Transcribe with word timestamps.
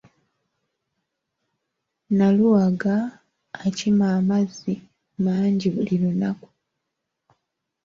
Naluwaga 2.17 2.95
akima 3.65 4.05
amazzi 4.19 4.73
mangi 5.23 5.67
buli 5.73 5.95
lunaaku. 6.01 6.47